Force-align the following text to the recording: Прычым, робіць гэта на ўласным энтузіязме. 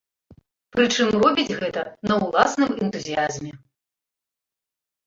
Прычым, 0.75 1.11
робіць 1.25 1.57
гэта 1.59 1.81
на 2.09 2.15
ўласным 2.25 2.71
энтузіязме. 2.87 3.57